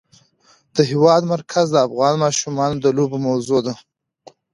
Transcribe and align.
د 0.75 0.77
هېواد 0.91 1.21
مرکز 1.33 1.65
د 1.71 1.77
افغان 1.87 2.13
ماشومانو 2.23 2.75
د 2.81 2.85
لوبو 2.97 3.17
موضوع 3.27 3.59
ده. 3.67 3.73